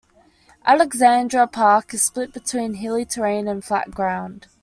Alexandra 0.65 1.45
Park 1.45 1.93
is 1.93 2.01
split 2.01 2.33
between 2.33 2.73
hilly 2.73 3.05
terrain 3.05 3.47
and 3.47 3.63
flat 3.63 3.91
ground. 3.91 4.47